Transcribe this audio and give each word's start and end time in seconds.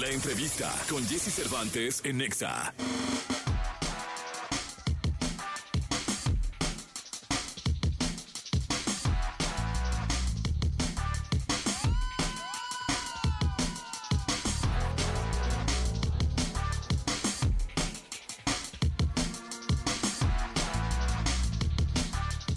La 0.00 0.10
entrevista 0.10 0.70
con 0.90 1.06
Jesse 1.06 1.30
Cervantes 1.30 2.02
en 2.04 2.18
Nexa. 2.18 2.74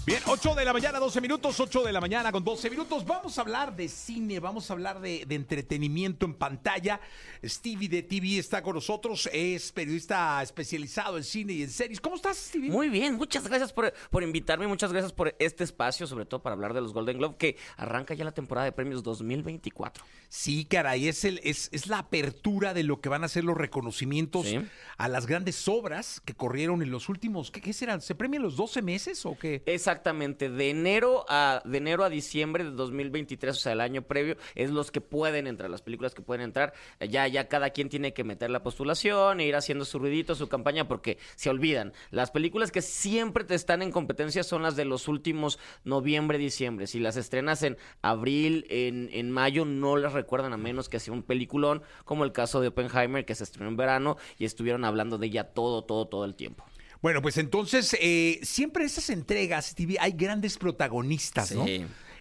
Bien, 0.06 0.22
8 0.26 0.54
de 0.54 0.64
la 0.64 0.72
mañana, 0.72 0.98
12 0.98 1.20
minutos, 1.20 1.60
8 1.60 1.82
de 1.84 1.92
la 1.92 2.00
mañana 2.00 2.32
con 2.32 2.42
12 2.42 2.70
minutos. 2.70 3.04
Vamos 3.06 3.36
a 3.38 3.42
hablar 3.42 3.76
de 3.76 3.86
cine, 3.86 4.40
vamos 4.40 4.68
a 4.68 4.72
hablar 4.72 4.98
de, 5.00 5.24
de 5.26 5.34
entretenimiento 5.36 6.24
en 6.26 6.34
pantalla. 6.34 7.00
Stevie 7.44 7.88
de 7.88 8.02
TV 8.02 8.38
está 8.38 8.62
con 8.62 8.74
nosotros, 8.74 9.28
es 9.32 9.70
periodista 9.70 10.42
especializado 10.42 11.16
en 11.18 11.22
cine 11.22 11.52
y 11.52 11.62
en 11.62 11.70
series. 11.70 12.00
¿Cómo 12.00 12.16
estás, 12.16 12.38
Stevie? 12.38 12.70
Muy 12.70 12.88
bien, 12.88 13.14
muchas 13.14 13.46
gracias 13.46 13.72
por, 13.72 13.92
por 14.10 14.22
invitarme, 14.22 14.66
muchas 14.66 14.90
gracias 14.90 15.12
por 15.12 15.36
este 15.38 15.64
espacio, 15.64 16.06
sobre 16.06 16.24
todo 16.24 16.42
para 16.42 16.54
hablar 16.54 16.72
de 16.74 16.80
los 16.80 16.92
Golden 16.94 17.18
Globe, 17.18 17.36
que 17.38 17.56
arranca 17.76 18.14
ya 18.14 18.24
la 18.24 18.32
temporada 18.32 18.64
de 18.64 18.72
premios 18.72 19.02
2024. 19.04 20.02
Sí, 20.28 20.64
caray, 20.64 21.08
es, 21.08 21.24
el, 21.24 21.40
es, 21.44 21.68
es 21.72 21.86
la 21.86 21.98
apertura 21.98 22.72
de 22.74 22.84
lo 22.84 23.00
que 23.00 23.10
van 23.10 23.22
a 23.22 23.28
ser 23.28 23.44
los 23.44 23.56
reconocimientos 23.56 24.46
Sí. 24.46 24.58
a 24.96 25.08
las 25.08 25.26
grandes 25.26 25.68
obras 25.68 26.20
que 26.24 26.34
corrieron 26.34 26.82
en 26.82 26.90
los 26.90 27.08
últimos, 27.10 27.50
¿qué, 27.50 27.60
qué 27.60 27.72
serán? 27.74 28.00
¿Se 28.00 28.14
premian 28.14 28.42
los 28.42 28.56
12 28.56 28.80
meses 28.82 29.24
o 29.26 29.36
qué? 29.38 29.62
Exactamente, 29.90 30.48
de 30.48 30.70
enero 30.70 31.24
a 31.28 31.62
de 31.64 31.78
enero 31.78 32.04
a 32.04 32.08
diciembre 32.08 32.62
de 32.62 32.70
2023, 32.70 33.56
o 33.56 33.58
sea, 33.58 33.72
el 33.72 33.80
año 33.80 34.02
previo, 34.02 34.36
es 34.54 34.70
los 34.70 34.92
que 34.92 35.00
pueden 35.00 35.48
entrar, 35.48 35.68
las 35.68 35.82
películas 35.82 36.14
que 36.14 36.22
pueden 36.22 36.44
entrar. 36.44 36.74
Ya 37.00 37.26
ya 37.26 37.48
cada 37.48 37.70
quien 37.70 37.88
tiene 37.88 38.12
que 38.12 38.22
meter 38.22 38.50
la 38.50 38.62
postulación 38.62 39.40
e 39.40 39.46
ir 39.46 39.56
haciendo 39.56 39.84
su 39.84 39.98
ruidito, 39.98 40.36
su 40.36 40.48
campaña 40.48 40.86
porque 40.86 41.18
se 41.34 41.50
olvidan. 41.50 41.92
Las 42.12 42.30
películas 42.30 42.70
que 42.70 42.82
siempre 42.82 43.42
te 43.42 43.56
están 43.56 43.82
en 43.82 43.90
competencia 43.90 44.44
son 44.44 44.62
las 44.62 44.76
de 44.76 44.84
los 44.84 45.08
últimos 45.08 45.58
noviembre, 45.82 46.38
diciembre. 46.38 46.86
Si 46.86 47.00
las 47.00 47.16
estrenas 47.16 47.64
en 47.64 47.76
abril, 48.00 48.66
en, 48.70 49.10
en 49.12 49.32
mayo, 49.32 49.64
no 49.64 49.96
las 49.96 50.12
recuerdan 50.12 50.52
a 50.52 50.56
menos 50.56 50.88
que 50.88 51.00
sea 51.00 51.12
un 51.12 51.24
peliculón, 51.24 51.82
como 52.04 52.22
el 52.22 52.30
caso 52.30 52.60
de 52.60 52.68
Oppenheimer 52.68 53.24
que 53.24 53.34
se 53.34 53.42
estrenó 53.42 53.68
en 53.68 53.76
verano 53.76 54.18
y 54.38 54.44
estuvieron 54.44 54.84
hablando 54.84 55.18
de 55.18 55.26
ella 55.26 55.52
todo, 55.52 55.82
todo, 55.82 56.06
todo 56.06 56.24
el 56.24 56.36
tiempo. 56.36 56.64
Bueno, 57.02 57.22
pues 57.22 57.38
entonces, 57.38 57.96
eh, 58.00 58.40
siempre 58.42 58.84
esas 58.84 59.08
entregas, 59.10 59.66
Stevie, 59.68 59.96
hay 60.00 60.12
grandes 60.12 60.58
protagonistas, 60.58 61.52
¿no? 61.52 61.64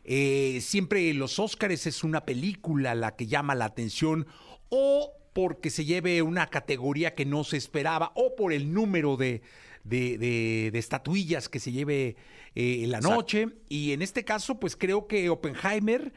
Eh, 0.05 0.59
siempre 0.61 1.13
los 1.13 1.37
Óscares 1.39 1.85
es 1.85 2.03
una 2.03 2.25
película 2.25 2.95
la 2.95 3.15
que 3.15 3.27
llama 3.27 3.55
la 3.55 3.65
atención 3.65 4.25
o 4.69 5.13
porque 5.33 5.69
se 5.69 5.85
lleve 5.85 6.21
una 6.21 6.47
categoría 6.49 7.13
que 7.13 7.25
no 7.25 7.43
se 7.43 7.57
esperaba 7.57 8.11
o 8.15 8.35
por 8.35 8.53
el 8.53 8.73
número 8.73 9.17
de, 9.17 9.41
de- 9.83 10.17
de- 10.17 10.69
de 10.71 10.79
estatuillas 10.79 11.49
que 11.49 11.59
se 11.59 11.71
lleve 11.71 12.15
eh, 12.55 12.83
en 12.83 12.91
la 12.91 12.97
Exacto. 12.97 13.15
noche. 13.15 13.47
Y 13.67 13.91
en 13.91 14.01
este 14.01 14.23
caso, 14.23 14.59
pues 14.59 14.75
creo 14.75 15.07
que 15.07 15.29
Oppenheimer, 15.29 16.13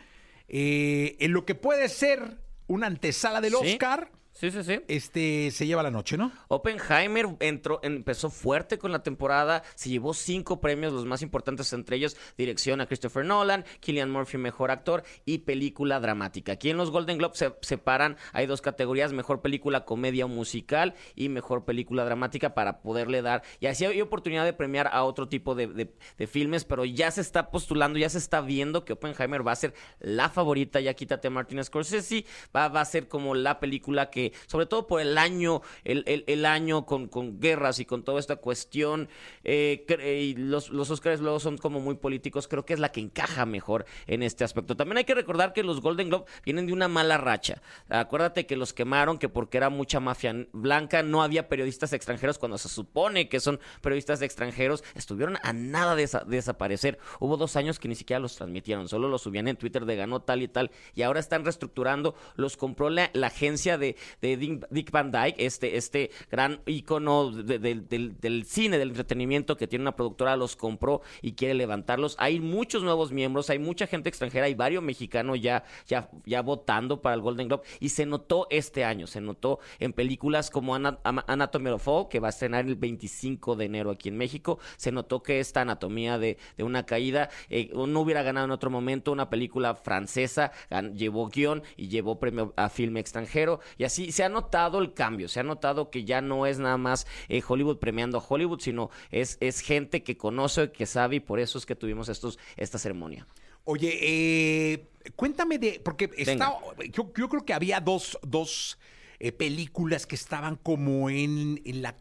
eh, 0.49 1.17
en 1.21 1.33
lo 1.33 1.45
que 1.45 1.55
puede 1.55 1.89
ser 1.89 2.39
una 2.69 2.87
antesala 2.87 3.41
del 3.41 3.53
Sí. 3.61 3.73
Oscar, 3.73 4.11
Sí, 4.33 4.51
sí, 4.51 4.65
sí. 4.65 4.81
este, 4.89 5.51
se 5.51 5.67
lleva 5.67 5.83
la 5.83 5.91
noche, 5.91 6.17
¿no? 6.17 6.33
Oppenheimer 6.49 7.27
entró, 7.41 7.81
empezó 7.83 8.31
fuerte 8.31 8.79
con 8.79 8.91
la 8.91 9.03
temporada, 9.03 9.63
se 9.75 9.91
llevó 9.91 10.15
cinco 10.15 10.61
premios, 10.61 10.93
los 10.93 11.05
más 11.07 11.23
importantes 11.23 11.73
entre 11.73 11.97
ellos, 11.97 12.17
dirección 12.37 12.81
a 12.81 12.87
Christopher 12.87 13.25
Nolan, 13.25 13.65
Killian 13.81 14.11
Murphy, 14.11 14.39
mejor 14.39 14.71
actor 14.71 15.05
y 15.25 15.39
película 15.39 16.01
dramática. 16.01 16.53
Aquí 16.53 16.71
en 16.71 16.77
los 16.77 16.91
Golden 16.91 17.19
Globes 17.19 17.39
se 17.39 17.55
separan, 17.63 18.17
hay 18.33 18.47
dos 18.47 18.63
categorías, 18.63 19.13
mejor 19.13 19.43
película 19.43 19.85
comedia 19.85 20.25
o 20.25 20.29
musical 20.29 20.95
y 21.15 21.29
mejor 21.29 21.65
película 21.65 22.05
dramática 22.05 22.55
para 22.55 22.81
poderle 22.81 23.23
dar, 23.23 23.43
y 23.61 23.67
así 23.67 23.85
hay 23.85 24.01
oportunidad 24.01 24.45
de 24.45 24.53
premiar 24.53 24.89
a 24.93 25.05
otro 25.05 25.29
tipo 25.29 25.55
de, 25.55 25.67
de- 25.67 25.95
de 26.19 26.27
filmes, 26.27 26.65
pero 26.65 26.85
ya 26.85 27.11
se 27.11 27.21
está 27.21 27.51
postulando, 27.51 27.99
ya 27.99 28.09
se 28.09 28.19
está 28.19 28.41
viendo 28.41 28.85
que 28.85 28.95
Oppenheimer 28.95 29.47
va 29.47 29.53
a 29.53 29.57
ser 29.57 29.75
la 30.01 30.29
favorita, 30.31 30.81
ya 30.81 30.95
quítate 30.95 31.29
a 31.29 31.31
Martin 31.31 31.63
Scorsese, 31.63 32.25
va, 32.55 32.69
va 32.69 32.81
a 32.81 32.85
ser 32.85 33.09
como 33.09 33.35
la 33.35 33.61
película 33.61 34.11
que, 34.11 34.22
sobre 34.47 34.67
todo 34.67 34.87
por 34.87 35.01
el 35.01 35.19
año, 35.19 35.63
el, 35.85 36.05
el- 36.07 36.43
año 36.47 36.87
con, 36.87 37.07
con 37.09 37.39
guerras 37.41 37.79
y 37.79 37.85
con 37.85 38.03
toda 38.03 38.19
esta 38.19 38.37
cuestión, 38.37 39.09
eh, 39.45 39.85
y 40.21 40.35
los, 40.35 40.71
los 40.71 40.91
Oscars 40.91 41.21
luego 41.21 41.39
son 41.41 41.57
como 41.57 41.81
muy 41.81 41.95
políticos, 41.95 42.49
creo 42.49 42.65
que 42.65 42.75
es 42.75 42.81
la 42.81 42.91
que 42.91 43.01
encaja 43.01 43.47
mejor 43.47 43.87
en 44.07 44.23
este 44.23 44.43
aspecto. 44.45 44.77
También 44.77 44.99
hay 44.99 45.05
que 45.05 45.15
recordar 45.15 45.53
que 45.53 45.63
los 45.63 45.81
Golden 45.81 46.09
Globe 46.09 46.25
vienen 46.45 46.67
de 46.67 46.73
una 46.73 46.89
mala 46.89 47.17
racha. 47.19 47.63
Acuérdate 47.89 48.47
que 48.47 48.57
los 48.57 48.73
quemaron, 48.73 49.19
que 49.19 49.29
porque 49.29 49.57
era 49.59 49.71
mucha 49.71 50.01
mafia 50.01 50.35
blanca, 50.53 51.03
no 51.03 51.23
había 51.23 51.49
periodistas 51.49 51.93
extranjeros 51.93 52.39
cuando 52.39 52.59
se 52.59 52.69
supone 52.69 53.29
que 53.29 53.41
son 53.41 53.61
periodistas 53.81 54.21
extranjeros, 54.23 54.83
estuvieron 54.95 55.39
a 55.43 55.53
nada 55.53 55.95
de, 55.95 56.05
desa- 56.05 56.25
de 56.25 56.37
desaparecer. 56.37 56.99
Hubo 57.21 57.37
dos 57.37 57.57
años 57.57 57.79
que 57.79 57.89
ni 57.89 57.95
siquiera 57.95 58.21
los 58.21 58.37
transmitieron, 58.37 58.89
solo 58.89 59.09
los 59.09 59.23
subían 59.23 59.49
en 59.49 59.57
Twitter 59.57 59.85
de 59.85 59.97
ganó 59.97 60.21
tal 60.23 60.43
y 60.43 60.49
tal, 60.49 60.71
y 60.95 61.03
ahora 61.03 61.21
están 61.21 61.45
reestructurando, 61.45 62.15
los 62.35 62.57
compró 62.57 62.91
la 62.91 63.11
agencia 63.23 63.79
de, 63.79 63.97
de 64.21 64.37
Dick, 64.37 64.91
Van 64.91 65.11
Dyke, 65.11 65.37
este, 65.39 65.77
este 65.77 66.11
gran 66.31 66.61
ícono 66.67 67.31
de- 67.31 67.59
de- 67.59 67.75
del, 67.77 68.21
del 68.21 68.45
cine, 68.45 68.79
del 68.79 68.91
entretenimiento 68.91 69.57
que 69.57 69.67
tiene 69.67 69.83
una 69.83 69.97
productora, 69.97 70.37
los 70.37 70.57
compró 70.57 71.03
y 71.23 71.33
quiere 71.33 71.55
levantarlos. 71.55 72.17
Hay 72.19 72.41
muchos 72.41 72.83
nuevos 72.83 73.13
miembros, 73.13 73.51
hay 73.51 73.59
mucha 73.59 73.87
gente 73.87 74.09
extranjera, 74.09 74.47
hay 74.47 74.55
varios 74.55 74.83
mexicanos 74.83 75.41
ya, 75.41 75.65
ya, 75.87 76.11
ya 76.25 76.43
votando 76.43 77.01
para 77.03 77.15
el 77.15 77.21
Golden 77.21 77.49
Globe, 77.49 77.63
y 77.81 77.89
se 77.91 78.07
notó 78.07 78.47
este 78.51 78.85
año, 78.85 79.07
se 79.07 79.21
notó 79.21 79.59
en 79.79 79.93
películas 79.93 80.51
como 80.51 80.75
Anatomy 80.75 81.71
of 81.71 81.83
Fall, 81.85 82.09
que 82.09 82.21
va 82.21 82.29
a 82.29 82.31
estrenar 82.31 82.67
el 82.67 82.77
25 82.77 83.57
de 83.57 83.65
enero 83.65 83.91
aquí 83.91 84.09
en 84.09 84.17
México, 84.17 84.59
se 84.77 84.93
notó 84.93 85.23
que 85.23 85.41
esta 85.41 85.61
anatomía 85.63 86.19
de, 86.19 86.39
de 86.57 86.65
una 86.65 86.85
caída 86.87 87.31
eh, 87.49 87.71
no 87.75 88.01
hubiera 88.01 88.23
ganado 88.23 88.47
en 88.47 88.51
otro 88.53 88.71
momento, 88.71 89.13
una 89.13 89.31
película 89.31 89.75
francesa 89.75 90.53
llevó 90.95 91.29
guion 91.29 91.63
y 91.77 91.89
llevó 91.89 92.19
premio 92.19 92.53
a 92.57 92.69
filme 92.69 93.01
extranjero, 93.01 93.61
y 93.79 93.85
así 93.85 94.02
se 94.11 94.25
ha 94.25 94.29
notado 94.29 94.81
el 94.81 94.95
cambio, 94.95 95.29
se 95.29 95.41
ha 95.41 95.43
notado 95.45 95.91
que 95.91 96.05
ya 96.05 96.21
no 96.21 96.47
es 96.47 96.59
nada 96.59 96.79
más 96.79 97.07
eh, 97.29 97.43
Hollywood 97.47 97.79
premiando 97.79 98.19
a 98.19 98.25
Hollywood, 98.27 98.61
sino 98.61 98.91
es, 99.11 99.37
es 99.41 99.61
gente 99.61 100.03
que 100.03 100.17
conoce, 100.17 100.73
que 100.73 100.87
sabe, 100.87 101.17
y 101.17 101.21
por 101.21 101.39
eso 101.39 101.59
es 101.59 101.67
que 101.67 101.77
tuvimos 101.77 102.09
estos, 102.09 102.39
esta 102.57 102.79
ceremonia. 102.79 103.27
Oye, 103.65 103.99
eh, 104.03 104.89
cuéntame 105.15 105.59
de, 105.59 105.81
porque 105.85 106.11
está, 106.17 106.59
yo, 106.91 107.13
yo 107.17 107.29
creo 107.29 107.45
que 107.45 107.53
había 107.53 107.79
dos, 107.81 108.19
dos 108.23 108.79
eh, 109.21 109.31
películas 109.31 110.07
que 110.07 110.17
estaban 110.17 110.57
como 110.57 111.09
en, 111.09 111.61
en 111.65 111.83
la 111.83 111.95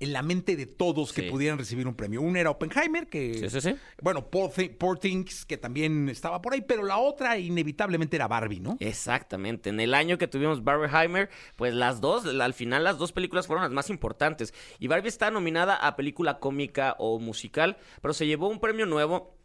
en 0.00 0.12
la 0.12 0.22
mente 0.22 0.56
de 0.56 0.66
todos 0.66 1.12
que 1.12 1.22
Sí. 1.22 1.30
pudieran 1.30 1.58
recibir 1.58 1.86
un 1.86 1.94
premio. 1.94 2.20
Una 2.22 2.40
era 2.40 2.50
Oppenheimer, 2.50 3.06
que 3.08 3.34
Sí, 3.34 3.50
sí, 3.50 3.60
sí. 3.60 3.76
bueno, 4.02 4.26
Poor, 4.30 4.50
Thi- 4.50 4.70
Poor 4.70 4.98
Things, 4.98 5.44
que 5.44 5.56
también 5.58 6.08
estaba 6.08 6.40
por 6.42 6.54
ahí, 6.54 6.62
pero 6.62 6.82
la 6.82 6.98
otra 6.98 7.38
inevitablemente 7.38 8.16
era 8.16 8.26
Barbie, 8.26 8.60
¿no? 8.60 8.76
Exactamente. 8.80 9.70
En 9.70 9.80
el 9.80 9.94
año 9.94 10.18
que 10.18 10.26
tuvimos 10.28 10.64
Barbenheimer, 10.64 11.28
pues 11.56 11.74
las 11.74 12.00
dos, 12.00 12.26
al 12.26 12.54
final 12.54 12.84
las 12.84 12.98
dos 12.98 13.12
películas 13.12 13.46
fueron 13.46 13.62
las 13.62 13.72
más 13.72 13.90
importantes. 13.90 14.54
Y 14.78 14.88
Barbie 14.88 15.08
está 15.08 15.30
nominada 15.30 15.76
a 15.76 15.96
película 15.96 16.38
cómica 16.38 16.96
o 16.98 17.18
musical, 17.18 17.76
pero 18.00 18.14
se 18.14 18.26
llevó 18.26 18.48
un 18.48 18.60
premio 18.60 18.86
nuevo. 18.86 19.36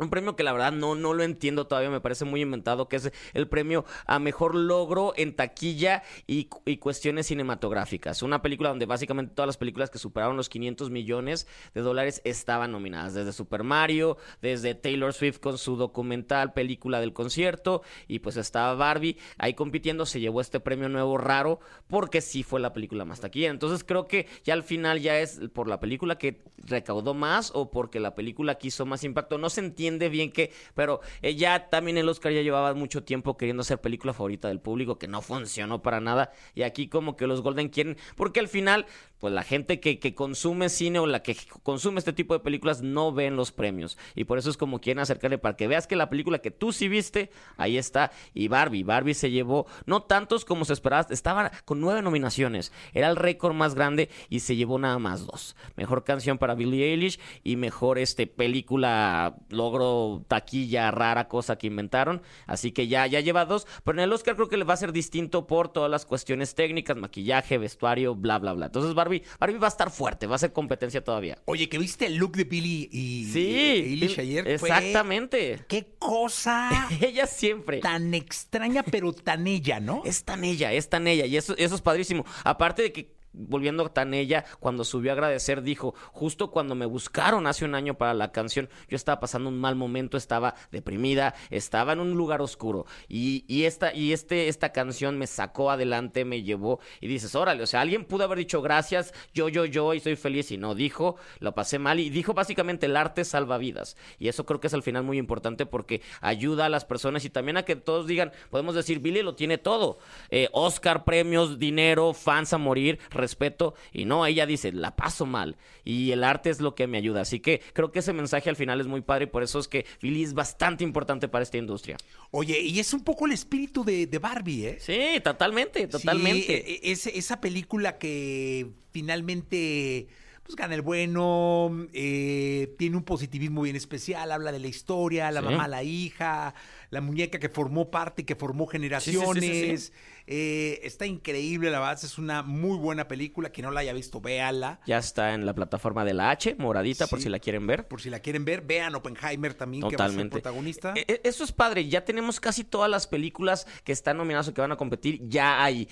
Un 0.00 0.08
premio 0.08 0.34
que 0.34 0.42
la 0.42 0.52
verdad 0.54 0.72
no, 0.72 0.94
no 0.94 1.12
lo 1.12 1.22
entiendo 1.22 1.66
todavía, 1.66 1.90
me 1.90 2.00
parece 2.00 2.24
muy 2.24 2.40
inventado, 2.40 2.88
que 2.88 2.96
es 2.96 3.12
el 3.34 3.48
premio 3.48 3.84
a 4.06 4.18
mejor 4.18 4.54
logro 4.54 5.12
en 5.14 5.36
taquilla 5.36 6.02
y, 6.26 6.48
y 6.64 6.78
cuestiones 6.78 7.26
cinematográficas. 7.26 8.22
Una 8.22 8.40
película 8.40 8.70
donde 8.70 8.86
básicamente 8.86 9.34
todas 9.34 9.46
las 9.48 9.58
películas 9.58 9.90
que 9.90 9.98
superaron 9.98 10.38
los 10.38 10.48
500 10.48 10.88
millones 10.88 11.46
de 11.74 11.82
dólares 11.82 12.22
estaban 12.24 12.72
nominadas. 12.72 13.12
Desde 13.12 13.34
Super 13.34 13.62
Mario, 13.62 14.16
desde 14.40 14.74
Taylor 14.74 15.12
Swift 15.12 15.38
con 15.38 15.58
su 15.58 15.76
documental, 15.76 16.54
película 16.54 16.98
del 16.98 17.12
concierto, 17.12 17.82
y 18.08 18.20
pues 18.20 18.38
estaba 18.38 18.74
Barbie 18.76 19.18
ahí 19.36 19.52
compitiendo, 19.52 20.06
se 20.06 20.18
llevó 20.18 20.40
este 20.40 20.60
premio 20.60 20.88
nuevo 20.88 21.18
raro, 21.18 21.60
porque 21.88 22.22
sí 22.22 22.42
fue 22.42 22.58
la 22.58 22.72
película 22.72 23.04
más 23.04 23.20
taquillera. 23.20 23.52
Entonces 23.52 23.84
creo 23.84 24.08
que 24.08 24.26
ya 24.44 24.54
al 24.54 24.62
final 24.62 25.00
ya 25.00 25.18
es 25.18 25.42
por 25.52 25.68
la 25.68 25.78
película 25.78 26.16
que 26.16 26.42
recaudó 26.56 27.12
más 27.12 27.52
o 27.54 27.70
porque 27.70 28.00
la 28.00 28.14
película 28.14 28.54
quiso 28.54 28.86
más 28.86 29.04
impacto. 29.04 29.36
No 29.36 29.50
se 29.50 29.60
entiende 29.60 29.89
bien 29.98 30.32
que, 30.32 30.52
pero 30.74 31.00
eh, 31.22 31.34
ya 31.34 31.68
también 31.68 31.98
el 31.98 32.08
Oscar 32.08 32.32
ya 32.32 32.42
llevaba 32.42 32.74
mucho 32.74 33.02
tiempo 33.02 33.36
queriendo 33.36 33.62
ser 33.62 33.80
película 33.80 34.12
favorita 34.12 34.48
del 34.48 34.60
público, 34.60 34.98
que 34.98 35.08
no 35.08 35.22
funcionó 35.22 35.82
para 35.82 36.00
nada. 36.00 36.32
Y 36.54 36.62
aquí 36.62 36.88
como 36.88 37.16
que 37.16 37.26
los 37.26 37.42
Golden 37.42 37.68
quieren, 37.68 37.96
porque 38.16 38.40
al 38.40 38.48
final 38.48 38.86
pues 39.20 39.32
la 39.34 39.42
gente 39.42 39.80
que, 39.80 39.98
que 39.98 40.14
consume 40.14 40.68
cine 40.68 40.98
o 40.98 41.06
la 41.06 41.22
que 41.22 41.36
consume 41.62 41.98
este 41.98 42.12
tipo 42.12 42.34
de 42.34 42.40
películas 42.40 42.82
no 42.82 43.12
ven 43.12 43.36
los 43.36 43.52
premios. 43.52 43.98
Y 44.14 44.24
por 44.24 44.38
eso 44.38 44.50
es 44.50 44.56
como 44.56 44.80
quieren 44.80 45.00
acercarle 45.00 45.38
para 45.38 45.56
que 45.56 45.68
veas 45.68 45.86
que 45.86 45.96
la 45.96 46.10
película 46.10 46.40
que 46.40 46.50
tú 46.50 46.72
sí 46.72 46.88
viste, 46.88 47.30
ahí 47.56 47.76
está. 47.76 48.10
Y 48.34 48.48
Barbie, 48.48 48.82
Barbie 48.82 49.14
se 49.14 49.30
llevó, 49.30 49.66
no 49.86 50.02
tantos 50.02 50.44
como 50.44 50.64
se 50.64 50.72
esperaba, 50.72 51.06
estaba 51.10 51.52
con 51.64 51.80
nueve 51.80 52.02
nominaciones. 52.02 52.72
Era 52.94 53.08
el 53.08 53.16
récord 53.16 53.54
más 53.54 53.74
grande 53.74 54.08
y 54.28 54.40
se 54.40 54.56
llevó 54.56 54.78
nada 54.78 54.98
más 54.98 55.26
dos. 55.26 55.54
Mejor 55.76 56.04
canción 56.04 56.38
para 56.38 56.54
Billie 56.54 56.90
Eilish 56.90 57.20
y 57.44 57.56
mejor 57.56 57.98
este 57.98 58.26
película, 58.26 59.36
logro 59.50 60.24
taquilla, 60.28 60.90
rara 60.90 61.28
cosa 61.28 61.56
que 61.56 61.66
inventaron. 61.66 62.22
Así 62.46 62.72
que 62.72 62.88
ya, 62.88 63.06
ya 63.06 63.20
lleva 63.20 63.44
dos. 63.44 63.66
Pero 63.84 63.98
en 63.98 64.04
el 64.04 64.12
Oscar 64.12 64.36
creo 64.36 64.48
que 64.48 64.56
le 64.56 64.64
va 64.64 64.74
a 64.74 64.78
ser 64.78 64.92
distinto 64.92 65.46
por 65.46 65.68
todas 65.68 65.90
las 65.90 66.06
cuestiones 66.06 66.54
técnicas, 66.54 66.96
maquillaje, 66.96 67.58
vestuario, 67.58 68.14
bla, 68.14 68.38
bla, 68.38 68.54
bla. 68.54 68.66
Entonces 68.66 68.94
Barbie 68.94 69.09
Barbie. 69.38 69.58
va 69.58 69.66
a 69.66 69.68
estar 69.68 69.90
fuerte, 69.90 70.26
va 70.26 70.36
a 70.36 70.38
ser 70.38 70.52
competencia 70.52 71.02
todavía. 71.02 71.38
Oye, 71.44 71.68
que 71.68 71.78
viste 71.78 72.06
el 72.06 72.16
look 72.16 72.36
de 72.36 72.44
Billy 72.44 72.88
y 72.92 73.28
sí, 73.32 73.56
Eilish 73.56 74.18
ayer. 74.20 74.48
Exactamente. 74.48 75.64
Qué 75.68 75.94
cosa. 75.98 76.88
ella 77.00 77.26
siempre. 77.26 77.78
Tan 77.78 78.14
extraña, 78.14 78.82
pero 78.82 79.12
tan 79.12 79.46
ella, 79.46 79.80
¿no? 79.80 80.02
Es 80.04 80.24
tan 80.24 80.44
ella, 80.44 80.72
es 80.72 80.88
tan 80.88 81.06
ella. 81.06 81.26
Y 81.26 81.36
eso, 81.36 81.54
eso 81.56 81.74
es 81.74 81.80
padrísimo. 81.80 82.24
Aparte 82.44 82.82
de 82.82 82.92
que 82.92 83.19
volviendo 83.32 83.88
tan 83.90 84.14
ella, 84.14 84.44
cuando 84.58 84.84
subió 84.84 85.10
a 85.10 85.14
agradecer, 85.14 85.62
dijo, 85.62 85.94
justo 86.12 86.50
cuando 86.50 86.74
me 86.74 86.86
buscaron 86.86 87.46
hace 87.46 87.64
un 87.64 87.74
año 87.74 87.94
para 87.94 88.14
la 88.14 88.32
canción, 88.32 88.68
yo 88.88 88.96
estaba 88.96 89.20
pasando 89.20 89.48
un 89.48 89.58
mal 89.58 89.76
momento, 89.76 90.16
estaba 90.16 90.54
deprimida, 90.70 91.34
estaba 91.50 91.92
en 91.92 92.00
un 92.00 92.12
lugar 92.12 92.42
oscuro. 92.42 92.86
Y, 93.08 93.44
y, 93.48 93.64
esta, 93.64 93.94
y 93.94 94.12
este, 94.12 94.48
esta 94.48 94.72
canción 94.72 95.18
me 95.18 95.26
sacó 95.26 95.70
adelante, 95.70 96.24
me 96.24 96.42
llevó, 96.42 96.80
y 97.00 97.08
dices, 97.08 97.34
órale, 97.34 97.62
o 97.62 97.66
sea, 97.66 97.80
alguien 97.80 98.04
pudo 98.04 98.24
haber 98.24 98.38
dicho 98.38 98.62
gracias, 98.62 99.12
yo, 99.32 99.48
yo, 99.48 99.64
yo, 99.64 99.94
y 99.94 100.00
soy 100.00 100.16
feliz, 100.16 100.50
y 100.50 100.58
no, 100.58 100.74
dijo, 100.74 101.16
lo 101.38 101.54
pasé 101.54 101.78
mal, 101.78 102.00
y 102.00 102.10
dijo 102.10 102.34
básicamente 102.34 102.86
el 102.86 102.96
arte 102.96 103.24
salva 103.24 103.58
vidas. 103.58 103.96
Y 104.18 104.28
eso 104.28 104.44
creo 104.46 104.60
que 104.60 104.66
es 104.66 104.74
al 104.74 104.82
final 104.82 105.04
muy 105.04 105.18
importante 105.18 105.66
porque 105.66 106.02
ayuda 106.20 106.66
a 106.66 106.68
las 106.68 106.84
personas 106.84 107.24
y 107.24 107.30
también 107.30 107.56
a 107.56 107.64
que 107.64 107.76
todos 107.76 108.06
digan, 108.06 108.32
podemos 108.50 108.74
decir, 108.74 109.00
Billy 109.00 109.22
lo 109.22 109.34
tiene 109.34 109.58
todo. 109.58 109.98
Eh, 110.30 110.48
Oscar, 110.52 111.04
premios, 111.04 111.58
dinero, 111.58 112.12
fans 112.12 112.52
a 112.52 112.58
morir, 112.58 112.98
respeto. 113.20 113.74
Y 113.92 114.04
no, 114.04 114.26
ella 114.26 114.46
dice, 114.46 114.72
la 114.72 114.96
paso 114.96 115.26
mal. 115.26 115.56
Y 115.84 116.12
el 116.12 116.24
arte 116.24 116.50
es 116.50 116.60
lo 116.60 116.74
que 116.74 116.86
me 116.86 116.98
ayuda. 116.98 117.22
Así 117.22 117.40
que 117.40 117.60
creo 117.72 117.92
que 117.92 118.00
ese 118.00 118.12
mensaje 118.12 118.50
al 118.50 118.56
final 118.56 118.80
es 118.80 118.86
muy 118.86 119.00
padre 119.00 119.24
y 119.24 119.28
por 119.28 119.42
eso 119.42 119.58
es 119.58 119.68
que 119.68 119.86
Billy 120.02 120.22
es 120.22 120.34
bastante 120.34 120.84
importante 120.84 121.28
para 121.28 121.42
esta 121.42 121.58
industria. 121.58 121.96
Oye, 122.30 122.60
y 122.60 122.78
es 122.80 122.92
un 122.94 123.04
poco 123.04 123.26
el 123.26 123.32
espíritu 123.32 123.84
de, 123.84 124.06
Barbie, 124.20 124.66
¿eh? 124.66 124.78
Sí, 124.80 125.20
totalmente, 125.22 125.86
totalmente. 125.86 126.64
Sí, 126.66 126.80
e, 126.82 126.92
e, 126.92 127.18
esa 127.18 127.40
película 127.40 127.98
que 127.98 128.68
finalmente 128.92 130.08
pues 130.50 130.56
gana 130.56 130.74
el 130.74 130.82
bueno, 130.82 131.86
eh, 131.92 132.74
tiene 132.76 132.96
un 132.96 133.04
positivismo 133.04 133.62
bien 133.62 133.76
especial, 133.76 134.32
habla 134.32 134.50
de 134.50 134.58
la 134.58 134.66
historia, 134.66 135.30
la 135.30 135.42
mamá, 135.42 135.68
la 135.68 135.84
hija, 135.84 136.54
la 136.90 137.00
muñeca 137.00 137.38
que 137.38 137.48
formó 137.48 137.88
parte, 137.88 138.24
que 138.24 138.34
formó 138.34 138.66
generaciones. 138.66 139.92
Eh, 140.32 140.80
está 140.84 141.06
increíble, 141.06 141.72
la 141.72 141.80
verdad, 141.80 141.98
es 142.04 142.16
una 142.16 142.44
muy 142.44 142.78
buena 142.78 143.08
película. 143.08 143.50
Quien 143.50 143.64
no 143.64 143.72
la 143.72 143.80
haya 143.80 143.92
visto, 143.92 144.20
véala. 144.20 144.78
Ya 144.86 144.98
está 144.98 145.34
en 145.34 145.44
la 145.44 145.54
plataforma 145.54 146.04
de 146.04 146.14
la 146.14 146.30
H, 146.30 146.54
moradita, 146.56 147.08
por 147.08 147.20
si 147.20 147.28
la 147.28 147.40
quieren 147.40 147.66
ver. 147.66 147.88
Por 147.88 148.00
si 148.00 148.10
la 148.10 148.20
quieren 148.20 148.44
ver, 148.44 148.62
vean 148.62 148.94
Oppenheimer 148.94 149.54
también, 149.54 149.88
que 149.88 149.96
va 149.96 150.04
a 150.04 150.10
ser 150.10 150.30
protagonista. 150.30 150.94
E, 150.94 151.04
e, 151.08 151.20
eso 151.24 151.42
es 151.42 151.50
padre, 151.50 151.88
ya 151.88 152.04
tenemos 152.04 152.38
casi 152.38 152.62
todas 152.62 152.88
las 152.88 153.08
películas 153.08 153.66
que 153.82 153.90
están 153.90 154.18
nominadas 154.18 154.46
o 154.46 154.54
que 154.54 154.60
van 154.60 154.70
a 154.70 154.76
competir, 154.76 155.20
ya 155.28 155.64
hay. 155.64 155.88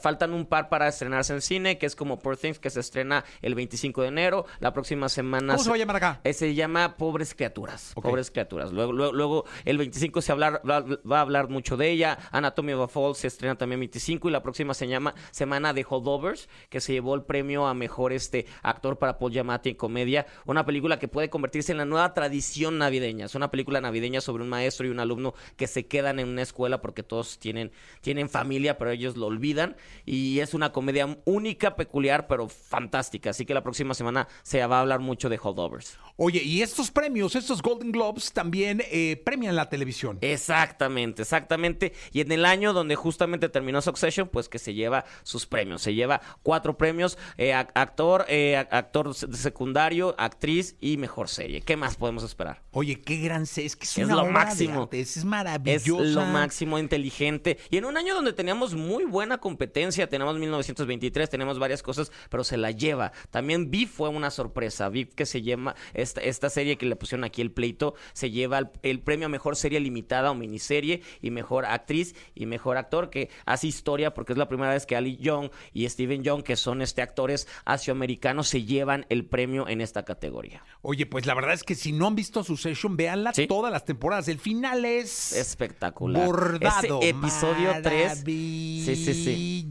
Faltan 0.00 0.32
un 0.32 0.46
par 0.46 0.70
para 0.70 0.88
estrenarse 0.88 1.34
en 1.34 1.42
cine, 1.42 1.76
que 1.76 1.84
es 1.84 1.94
como 1.94 2.18
Poor 2.18 2.38
Things, 2.38 2.58
que 2.58 2.70
se 2.70 2.80
estrena 2.80 3.26
el 3.42 3.54
25 3.54 4.00
de 4.00 4.08
enero. 4.08 4.46
La 4.60 4.72
próxima 4.72 5.10
semana... 5.10 5.52
¿Cómo 5.52 5.64
se, 5.64 5.68
va 5.68 5.76
a 5.76 5.78
llamar 5.78 5.96
acá? 5.96 6.20
Eh, 6.24 6.32
se 6.32 6.54
llama 6.54 6.96
Pobres 6.96 7.34
Criaturas. 7.34 7.92
Pobres 7.94 8.30
Criaturas. 8.30 8.72
Luego, 8.72 8.92
luego, 8.92 9.44
el 9.66 9.76
25 9.76 10.22
se 10.22 10.32
va, 10.32 10.62
va, 10.64 11.18
a 11.18 11.20
hablar 11.20 11.50
mucho 11.50 11.76
de 11.76 11.90
ella. 11.90 12.18
Anatomy 12.30 12.72
of 12.72 12.88
a 12.88 12.88
Fall 12.88 13.14
se 13.14 13.26
estrena 13.26 13.56
también 13.56 13.81
25 13.82 14.28
y 14.28 14.32
la 14.32 14.42
próxima 14.42 14.74
se 14.74 14.86
llama 14.86 15.14
Semana 15.32 15.72
de 15.72 15.84
Holdovers, 15.88 16.48
que 16.68 16.80
se 16.80 16.92
llevó 16.92 17.16
el 17.16 17.22
premio 17.22 17.66
a 17.66 17.74
mejor 17.74 18.12
este 18.12 18.46
actor 18.62 18.98
para 18.98 19.18
Paul 19.18 19.32
Giamatti 19.32 19.70
en 19.70 19.76
comedia, 19.76 20.26
una 20.46 20.64
película 20.64 21.00
que 21.00 21.08
puede 21.08 21.30
convertirse 21.30 21.72
en 21.72 21.78
la 21.78 21.84
nueva 21.84 22.14
tradición 22.14 22.78
navideña. 22.78 23.26
Es 23.26 23.34
una 23.34 23.50
película 23.50 23.80
navideña 23.80 24.20
sobre 24.20 24.44
un 24.44 24.48
maestro 24.48 24.86
y 24.86 24.90
un 24.90 25.00
alumno 25.00 25.34
que 25.56 25.66
se 25.66 25.86
quedan 25.86 26.20
en 26.20 26.28
una 26.28 26.42
escuela 26.42 26.80
porque 26.80 27.02
todos 27.02 27.38
tienen 27.38 27.72
tienen 28.00 28.28
familia, 28.28 28.78
pero 28.78 28.90
ellos 28.90 29.16
lo 29.16 29.26
olvidan 29.26 29.76
y 30.06 30.40
es 30.40 30.54
una 30.54 30.72
comedia 30.72 31.18
única, 31.24 31.76
peculiar, 31.76 32.26
pero 32.28 32.48
fantástica. 32.48 33.30
Así 33.30 33.44
que 33.44 33.54
la 33.54 33.62
próxima 33.62 33.94
semana 33.94 34.28
se 34.42 34.64
va 34.64 34.76
a 34.76 34.80
hablar 34.80 35.00
mucho 35.00 35.28
de 35.28 35.40
Holdovers. 35.42 35.98
Oye, 36.16 36.42
y 36.42 36.62
estos 36.62 36.90
premios, 36.90 37.34
estos 37.34 37.62
Golden 37.62 37.90
Globes 37.90 38.32
también 38.32 38.82
eh, 38.90 39.20
premian 39.24 39.56
la 39.56 39.68
televisión. 39.68 40.18
Exactamente, 40.20 41.22
exactamente. 41.22 41.92
Y 42.12 42.20
en 42.20 42.32
el 42.32 42.44
año 42.44 42.72
donde 42.72 42.94
justamente 42.94 43.48
terminó 43.62 43.80
Succession, 43.80 44.28
pues 44.28 44.48
que 44.48 44.58
se 44.58 44.74
lleva 44.74 45.04
sus 45.22 45.46
premios. 45.46 45.82
Se 45.82 45.94
lleva 45.94 46.20
cuatro 46.42 46.76
premios, 46.76 47.16
eh, 47.38 47.54
actor, 47.54 48.24
eh, 48.28 48.56
actor 48.56 49.14
secundario, 49.14 50.16
actriz 50.18 50.74
y 50.80 50.96
mejor 50.96 51.28
serie. 51.28 51.60
¿Qué 51.60 51.76
más 51.76 51.96
podemos 51.96 52.24
esperar? 52.24 52.62
Oye, 52.72 53.00
qué 53.00 53.18
gran 53.18 53.46
serie, 53.46 53.68
es 53.68 53.76
que 53.76 53.84
es, 53.84 54.08
lo 54.08 54.26
máximo. 54.26 54.88
es 54.90 55.24
maravilloso. 55.24 56.02
Es 56.02 56.10
lo 56.10 56.24
máximo, 56.24 56.78
inteligente. 56.78 57.58
Y 57.70 57.76
en 57.76 57.84
un 57.84 57.96
año 57.96 58.14
donde 58.16 58.32
teníamos 58.32 58.74
muy 58.74 59.04
buena 59.04 59.38
competencia, 59.38 60.08
tenemos 60.08 60.36
1923, 60.38 61.30
tenemos 61.30 61.60
varias 61.60 61.82
cosas, 61.82 62.10
pero 62.28 62.42
se 62.42 62.56
la 62.56 62.72
lleva. 62.72 63.12
También 63.30 63.70
Vi 63.70 63.86
fue 63.86 64.08
una 64.08 64.30
sorpresa. 64.30 64.88
Vi 64.88 65.04
que 65.06 65.24
se 65.24 65.42
llama 65.42 65.76
esta, 65.94 66.50
serie 66.50 66.76
que 66.76 66.86
le 66.86 66.96
pusieron 66.96 67.24
aquí 67.24 67.40
el 67.40 67.52
pleito 67.52 67.94
se 68.12 68.30
lleva 68.30 68.72
el, 68.82 69.00
premio 69.00 69.26
a 69.26 69.28
mejor 69.28 69.56
serie 69.56 69.80
limitada 69.80 70.30
o 70.30 70.34
miniserie 70.34 71.02
y 71.20 71.30
mejor 71.30 71.64
actriz 71.64 72.14
y 72.34 72.46
mejor 72.46 72.76
actor 72.76 73.10
que 73.10 73.30
hace 73.52 73.66
historia 73.66 74.14
porque 74.14 74.32
es 74.32 74.38
la 74.38 74.48
primera 74.48 74.72
vez 74.72 74.86
que 74.86 74.96
Ali 74.96 75.16
Young 75.16 75.50
y 75.72 75.88
Steven 75.88 76.22
Young, 76.22 76.42
que 76.42 76.56
son 76.56 76.82
este 76.82 77.02
actores 77.02 77.46
asioamericanos, 77.64 78.48
se 78.48 78.64
llevan 78.64 79.06
el 79.08 79.24
premio 79.24 79.68
en 79.68 79.80
esta 79.80 80.04
categoría. 80.04 80.64
Oye, 80.82 81.06
pues 81.06 81.26
la 81.26 81.34
verdad 81.34 81.54
es 81.54 81.62
que 81.62 81.74
si 81.74 81.92
no 81.92 82.06
han 82.06 82.14
visto 82.14 82.44
su 82.44 82.56
session, 82.56 82.96
véanla 82.96 83.32
todas 83.48 83.72
las 83.72 83.84
temporadas. 83.84 84.28
El 84.28 84.38
final 84.38 84.84
es 84.84 85.32
espectacular. 85.32 86.26
Bordado. 86.26 87.00
Ese 87.00 87.10
episodio 87.10 87.72
3. 87.82 88.22
Sí, 88.24 88.96
sí, 88.96 89.14
sí. 89.14 89.70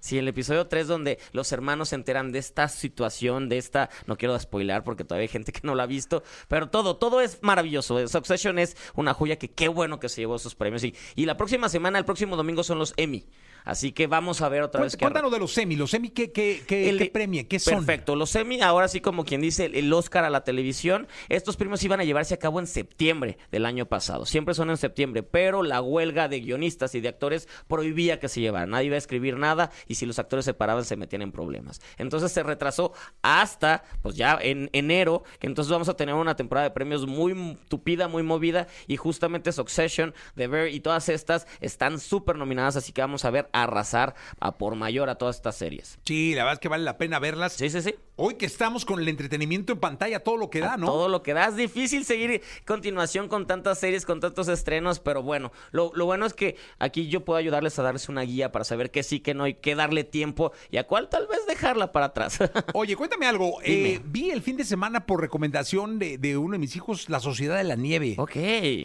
Sí, 0.00 0.18
el 0.18 0.28
episodio 0.28 0.66
3 0.66 0.86
donde 0.86 1.18
los 1.32 1.52
hermanos 1.52 1.90
se 1.90 1.96
enteran 1.96 2.32
de 2.32 2.38
esta 2.38 2.68
situación, 2.68 3.48
de 3.48 3.58
esta, 3.58 3.90
no 4.06 4.16
quiero 4.16 4.38
spoilar 4.38 4.84
porque 4.84 5.04
todavía 5.04 5.24
hay 5.24 5.28
gente 5.28 5.52
que 5.52 5.60
no 5.62 5.74
la 5.74 5.84
ha 5.84 5.86
visto, 5.86 6.22
pero 6.48 6.68
todo, 6.70 6.96
todo 6.96 7.20
es 7.20 7.38
maravilloso. 7.42 8.06
Succession 8.08 8.58
es 8.58 8.76
una 8.94 9.14
joya 9.14 9.36
que 9.36 9.50
qué 9.50 9.68
bueno 9.68 10.00
que 10.00 10.08
se 10.08 10.22
llevó 10.22 10.36
esos 10.36 10.54
premios. 10.54 10.84
Y, 10.84 10.94
y 11.14 11.26
la 11.26 11.36
próxima 11.36 11.68
semana, 11.68 11.98
el 11.98 12.04
próximo 12.04 12.36
domingo 12.36 12.62
son 12.62 12.78
los 12.78 12.94
Emmy. 12.96 13.21
Así 13.64 13.92
que 13.92 14.06
vamos 14.06 14.40
a 14.40 14.48
ver 14.48 14.62
otra 14.62 14.82
vez. 14.82 14.96
Cuéntanos 14.96 15.30
de 15.30 15.38
los 15.38 15.52
semi, 15.52 15.76
los 15.76 15.90
semi 15.90 16.10
¿qué, 16.10 16.32
qué, 16.32 16.62
qué, 16.66 17.10
premia? 17.12 17.46
¿Qué 17.48 17.58
son? 17.58 17.84
Perfecto, 17.84 18.16
los 18.16 18.30
semi, 18.30 18.60
ahora 18.60 18.88
sí 18.88 19.00
como 19.00 19.24
quien 19.24 19.40
dice 19.40 19.70
el 19.72 19.92
Oscar 19.92 20.24
a 20.24 20.30
la 20.30 20.44
televisión, 20.44 21.06
estos 21.28 21.56
premios 21.56 21.82
iban 21.84 22.00
a 22.00 22.04
llevarse 22.04 22.34
a 22.34 22.38
cabo 22.38 22.60
en 22.60 22.66
septiembre 22.66 23.38
del 23.50 23.66
año 23.66 23.86
pasado. 23.86 24.26
Siempre 24.26 24.54
son 24.54 24.70
en 24.70 24.76
septiembre, 24.76 25.22
pero 25.22 25.62
la 25.62 25.80
huelga 25.80 26.28
de 26.28 26.40
guionistas 26.40 26.94
y 26.94 27.00
de 27.00 27.08
actores 27.08 27.48
prohibía 27.68 28.18
que 28.18 28.28
se 28.28 28.40
llevaran. 28.40 28.70
Nadie 28.70 28.86
iba 28.86 28.96
a 28.96 28.98
escribir 28.98 29.36
nada 29.36 29.70
y 29.86 29.94
si 29.96 30.06
los 30.06 30.18
actores 30.18 30.44
se 30.44 30.54
paraban 30.54 30.84
se 30.84 30.96
metían 30.96 31.22
en 31.22 31.32
problemas. 31.32 31.80
Entonces 31.98 32.32
se 32.32 32.42
retrasó 32.42 32.92
hasta, 33.22 33.84
pues 34.02 34.16
ya 34.16 34.38
en 34.40 34.70
enero, 34.72 35.22
que 35.38 35.46
entonces 35.46 35.70
vamos 35.70 35.88
a 35.88 35.94
tener 35.94 36.14
una 36.14 36.36
temporada 36.36 36.68
de 36.68 36.74
premios 36.74 37.06
muy 37.06 37.58
tupida, 37.68 38.08
muy 38.08 38.22
movida 38.22 38.66
y 38.86 38.96
justamente 38.96 39.52
Succession, 39.52 40.14
The 40.34 40.46
Bear 40.46 40.68
y 40.68 40.80
todas 40.80 41.08
estas 41.08 41.46
están 41.60 42.00
súper 42.00 42.36
nominadas, 42.36 42.76
así 42.76 42.92
que 42.92 43.00
vamos 43.00 43.24
a 43.24 43.30
ver 43.30 43.48
arrasar 43.52 44.14
a 44.40 44.56
por 44.56 44.74
mayor 44.74 45.08
a 45.08 45.16
todas 45.16 45.36
estas 45.36 45.56
series. 45.56 45.98
Sí, 46.04 46.34
la 46.34 46.44
verdad 46.44 46.54
es 46.54 46.60
que 46.60 46.68
vale 46.68 46.84
la 46.84 46.98
pena 46.98 47.18
verlas. 47.18 47.52
Sí, 47.52 47.70
sí, 47.70 47.82
sí. 47.82 47.94
Hoy 48.16 48.34
que 48.34 48.46
estamos 48.46 48.84
con 48.84 49.00
el 49.00 49.08
entretenimiento 49.08 49.72
en 49.72 49.80
pantalla, 49.80 50.20
todo 50.20 50.36
lo 50.36 50.50
que 50.50 50.60
da, 50.60 50.76
¿no? 50.76 50.86
Todo 50.86 51.08
lo 51.08 51.22
que 51.22 51.32
da. 51.32 51.46
Es 51.46 51.56
difícil 51.56 52.04
seguir 52.04 52.42
continuación 52.66 53.28
con 53.28 53.46
tantas 53.46 53.78
series, 53.78 54.04
con 54.04 54.20
tantos 54.20 54.48
estrenos, 54.48 55.00
pero 55.00 55.22
bueno, 55.22 55.50
lo, 55.70 55.90
bueno 56.04 56.26
es 56.26 56.34
que 56.34 56.56
aquí 56.78 57.08
yo 57.08 57.24
puedo 57.24 57.38
ayudarles 57.38 57.78
a 57.78 57.82
darles 57.82 58.08
una 58.08 58.22
guía 58.22 58.52
para 58.52 58.64
saber 58.64 58.90
qué 58.90 59.02
sí, 59.02 59.20
qué 59.20 59.34
no, 59.34 59.46
y 59.46 59.54
qué 59.54 59.74
darle 59.74 60.04
tiempo 60.04 60.52
y 60.70 60.76
a 60.76 60.86
cuál 60.86 61.08
tal 61.08 61.26
vez 61.26 61.40
dejarla 61.46 61.90
para 61.90 62.06
atrás. 62.06 62.38
Oye, 62.74 62.96
cuéntame 62.96 63.26
algo. 63.26 63.58
Eh, 63.64 64.00
vi 64.04 64.30
el 64.30 64.42
fin 64.42 64.56
de 64.56 64.64
semana 64.64 65.06
por 65.06 65.20
recomendación 65.20 65.98
de, 65.98 66.36
uno 66.36 66.52
de 66.52 66.58
mis 66.58 66.76
hijos, 66.76 67.08
La 67.08 67.20
Sociedad 67.20 67.56
de 67.56 67.64
la 67.64 67.76
Nieve. 67.76 68.14
Ok. 68.18 68.36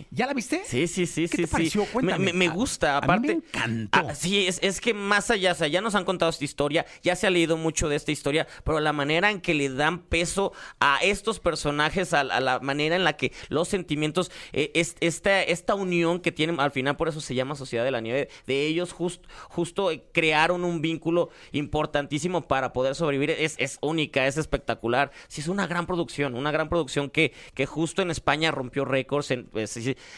¿Ya 0.10 0.26
la 0.26 0.34
viste? 0.34 0.64
Sí, 0.66 0.88
sí, 0.88 1.06
sí. 1.06 1.28
¿Qué 1.28 1.38
sí, 1.38 1.44
te 1.44 1.48
pareció? 1.48 1.86
Cuéntame. 1.86 2.34
Me, 2.34 2.48
gusta. 2.48 2.98
Aparte, 2.98 3.28
me 3.28 3.34
encantó. 3.34 4.00
Ah, 4.00 4.16
sí, 4.16 4.48
es 4.48 4.57
es, 4.62 4.82
que 4.82 4.94
más 4.94 5.30
allá, 5.32 5.52
o 5.52 5.56
sea, 5.56 5.68
ya 5.68 5.82
nos 5.82 5.96
han 5.96 6.06
contado 6.06 6.30
esta 6.30 6.46
historia, 6.46 6.86
ya 7.04 7.16
se 7.16 7.28
ha 7.28 7.30
leído 7.30 7.58
mucho 7.58 7.90
de 7.90 7.96
esta 7.96 8.12
historia, 8.12 8.48
pero 8.64 8.80
la 8.80 8.94
manera 8.94 9.32
en 9.32 9.42
que 9.42 9.54
le 9.54 9.70
dan 9.70 10.00
peso 10.04 10.54
a 10.80 11.00
estos 11.02 11.40
personajes, 11.40 12.14
a, 12.14 12.24
la 12.24 12.60
manera 12.60 12.96
en 12.96 13.04
la 13.04 13.14
que 13.18 13.32
los 13.50 13.68
sentimientos, 13.68 14.32
eh, 14.54 14.72
es- 14.74 14.96
esta, 15.02 15.44
esta 15.44 15.76
unión 15.76 16.20
que 16.20 16.32
tienen, 16.32 16.60
al 16.60 16.72
final 16.72 16.96
por 16.96 17.08
eso 17.10 17.22
se 17.22 17.36
llama 17.36 17.56
Sociedad 17.56 17.84
de 17.84 17.92
la 17.92 18.02
Nieve, 18.02 18.30
de 18.46 18.66
ellos 18.66 18.94
just- 18.94 19.26
justo 19.50 19.92
eh, 19.92 20.04
crearon 20.14 20.64
un 20.64 20.82
vínculo 20.82 21.30
importantísimo 21.52 22.48
para 22.48 22.72
poder 22.74 22.96
sobrevivir, 22.96 23.32
es, 23.32 23.56
es 23.58 23.78
única, 23.82 24.26
es 24.28 24.38
espectacular, 24.38 25.12
sí 25.28 25.42
es 25.42 25.48
una 25.50 25.68
gran 25.68 25.86
producción, 25.86 26.36
una 26.36 26.52
gran 26.52 26.70
producción 26.70 27.10
que, 27.10 27.34
que 27.54 27.66
justo 27.66 28.02
en 28.02 28.12
España 28.12 28.52
rompió 28.52 28.86
récords, 28.86 29.34
pues, 29.52 29.78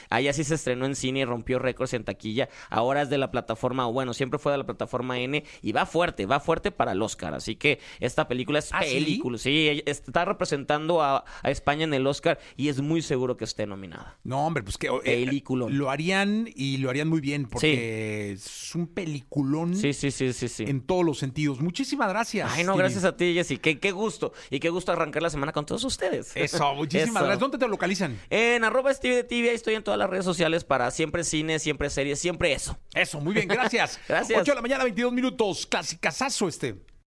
allá 0.10 0.34
sí 0.34 0.44
se 0.44 0.56
estrenó 0.56 0.86
en 0.86 0.96
cine 0.96 1.22
y 1.22 1.26
rompió 1.26 1.58
récords 1.58 1.94
en 1.94 2.04
taquilla, 2.04 2.50
ahora 2.70 3.02
es 3.02 3.10
de 3.10 3.18
la 3.18 3.32
plataforma, 3.32 3.86
bueno, 3.88 4.14
siempre 4.14 4.29
fue 4.38 4.52
de 4.52 4.58
la 4.60 4.66
plataforma 4.66 5.18
N 5.20 5.44
y 5.62 5.72
va 5.72 5.86
fuerte, 5.86 6.26
va 6.26 6.40
fuerte 6.40 6.72
para 6.72 6.92
el 6.92 7.02
Oscar, 7.02 7.34
así 7.34 7.56
que 7.56 7.80
esta 8.00 8.28
película 8.28 8.60
es 8.60 8.70
¿Ah, 8.72 8.82
película, 8.82 9.38
sí, 9.38 9.82
está 9.86 10.26
representando 10.26 11.02
a, 11.02 11.24
a 11.42 11.50
España 11.52 11.86
en 11.86 11.94
el 11.94 12.06
Oscar 12.06 12.40
y 12.58 12.68
es 12.70 12.82
muy 12.82 13.02
seguro 13.02 13.38
que 13.38 13.46
esté 13.46 13.66
nominada. 13.66 14.18
No, 14.24 14.46
hombre, 14.46 14.64
pues 14.64 14.78
que 14.78 14.88
eh, 14.88 15.26
Peliculón. 15.26 15.78
lo 15.78 15.90
harían 15.90 16.50
y 16.56 16.78
lo 16.78 16.90
harían 16.90 17.08
muy 17.08 17.22
bien 17.22 17.48
porque 17.48 18.32
es 18.34 18.76
un 18.76 18.88
peliculón 18.88 19.76
Sí, 19.76 19.94
sí, 19.94 20.12
sí, 20.12 20.34
sí, 20.34 20.48
sí. 20.48 20.64
en 20.68 20.82
todos 20.82 21.06
los 21.06 21.18
sentidos. 21.18 21.60
Muchísimas 21.62 22.10
gracias. 22.10 22.52
Ay, 22.54 22.64
no, 22.64 22.76
gracias 22.76 23.04
a 23.06 23.16
ti, 23.16 23.34
Jessy. 23.34 23.58
Qué, 23.58 23.80
qué 23.80 23.92
gusto. 23.92 24.34
Y 24.50 24.60
qué 24.60 24.70
gusto 24.70 24.92
arrancar 24.92 25.22
la 25.24 25.30
semana 25.30 25.52
con 25.52 25.66
todos 25.66 25.84
ustedes. 25.84 26.32
Eso, 26.36 26.74
muchísimas 26.76 27.10
Eso. 27.10 27.20
gracias. 27.20 27.40
¿Dónde 27.40 27.58
te 27.58 27.68
localizan? 27.68 28.20
En 28.30 28.64
arroba 28.64 28.94
Stevie 28.94 29.18
de 29.18 29.24
TV, 29.24 29.50
ahí 29.50 29.56
estoy 29.56 29.76
en 29.76 29.84
todas 29.84 29.98
las 29.98 30.10
redes 30.10 30.26
sociales 30.26 30.64
para 30.64 30.92
siempre 30.92 31.24
cine, 31.24 31.60
siempre 31.60 31.90
series, 31.90 32.20
siempre 32.20 32.52
eso. 32.54 32.78
Eso, 32.94 33.20
muy 33.22 33.34
bien, 33.34 33.48
gracias. 33.48 34.00
Gracias. 34.20 34.42
8 34.42 34.52
de 34.52 34.56
la 34.56 34.62
mañana, 34.62 34.84
22 34.84 35.14
minutos. 35.14 35.66
Clasicazazo 35.66 36.48
este. 36.48 36.76